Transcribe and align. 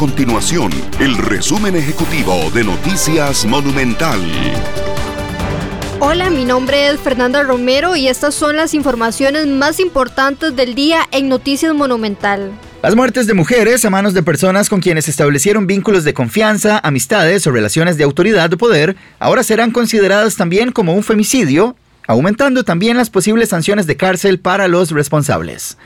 continuación 0.00 0.72
el 0.98 1.14
resumen 1.18 1.76
ejecutivo 1.76 2.50
de 2.54 2.64
Noticias 2.64 3.44
Monumental. 3.44 4.18
Hola, 5.98 6.30
mi 6.30 6.46
nombre 6.46 6.88
es 6.88 6.98
Fernanda 7.00 7.42
Romero 7.42 7.94
y 7.96 8.08
estas 8.08 8.34
son 8.34 8.56
las 8.56 8.72
informaciones 8.72 9.46
más 9.46 9.78
importantes 9.78 10.56
del 10.56 10.74
día 10.74 11.06
en 11.12 11.28
Noticias 11.28 11.74
Monumental. 11.74 12.50
Las 12.82 12.96
muertes 12.96 13.26
de 13.26 13.34
mujeres 13.34 13.84
a 13.84 13.90
manos 13.90 14.14
de 14.14 14.22
personas 14.22 14.70
con 14.70 14.80
quienes 14.80 15.06
establecieron 15.06 15.66
vínculos 15.66 16.02
de 16.04 16.14
confianza, 16.14 16.80
amistades 16.82 17.46
o 17.46 17.50
relaciones 17.50 17.98
de 17.98 18.04
autoridad 18.04 18.50
o 18.54 18.56
poder 18.56 18.96
ahora 19.18 19.42
serán 19.42 19.70
consideradas 19.70 20.34
también 20.34 20.72
como 20.72 20.94
un 20.94 21.04
femicidio, 21.04 21.76
aumentando 22.06 22.64
también 22.64 22.96
las 22.96 23.10
posibles 23.10 23.50
sanciones 23.50 23.86
de 23.86 23.98
cárcel 23.98 24.40
para 24.40 24.66
los 24.66 24.92
responsables. 24.92 25.76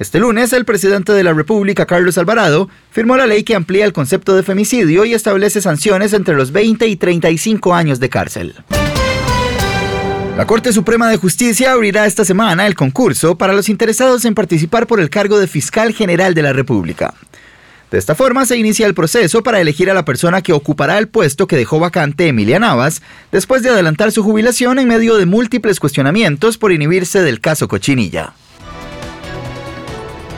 Este 0.00 0.18
lunes, 0.18 0.54
el 0.54 0.64
presidente 0.64 1.12
de 1.12 1.22
la 1.22 1.34
República, 1.34 1.84
Carlos 1.84 2.16
Alvarado, 2.16 2.70
firmó 2.90 3.18
la 3.18 3.26
ley 3.26 3.42
que 3.42 3.54
amplía 3.54 3.84
el 3.84 3.92
concepto 3.92 4.34
de 4.34 4.42
femicidio 4.42 5.04
y 5.04 5.12
establece 5.12 5.60
sanciones 5.60 6.14
entre 6.14 6.34
los 6.34 6.52
20 6.52 6.86
y 6.86 6.96
35 6.96 7.74
años 7.74 8.00
de 8.00 8.08
cárcel. 8.08 8.54
La 10.38 10.46
Corte 10.46 10.72
Suprema 10.72 11.10
de 11.10 11.18
Justicia 11.18 11.72
abrirá 11.72 12.06
esta 12.06 12.24
semana 12.24 12.66
el 12.66 12.76
concurso 12.76 13.36
para 13.36 13.52
los 13.52 13.68
interesados 13.68 14.24
en 14.24 14.34
participar 14.34 14.86
por 14.86 15.00
el 15.00 15.10
cargo 15.10 15.38
de 15.38 15.46
fiscal 15.46 15.92
general 15.92 16.32
de 16.32 16.42
la 16.44 16.54
República. 16.54 17.12
De 17.90 17.98
esta 17.98 18.14
forma 18.14 18.46
se 18.46 18.56
inicia 18.56 18.86
el 18.86 18.94
proceso 18.94 19.42
para 19.42 19.60
elegir 19.60 19.90
a 19.90 19.94
la 19.94 20.06
persona 20.06 20.40
que 20.40 20.54
ocupará 20.54 20.96
el 20.96 21.08
puesto 21.08 21.46
que 21.46 21.56
dejó 21.58 21.78
vacante 21.78 22.26
Emilia 22.26 22.58
Navas 22.58 23.02
después 23.32 23.62
de 23.62 23.68
adelantar 23.68 24.12
su 24.12 24.22
jubilación 24.22 24.78
en 24.78 24.88
medio 24.88 25.18
de 25.18 25.26
múltiples 25.26 25.78
cuestionamientos 25.78 26.56
por 26.56 26.72
inhibirse 26.72 27.20
del 27.20 27.42
caso 27.42 27.68
Cochinilla. 27.68 28.32